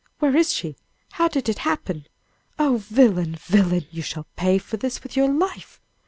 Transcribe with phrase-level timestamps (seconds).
[0.17, 0.77] Where is she?
[1.11, 2.07] How did it happen?
[2.57, 2.77] Oh!
[2.77, 3.35] villain!
[3.35, 3.85] villain!
[3.91, 5.79] you shall pay for this with your life!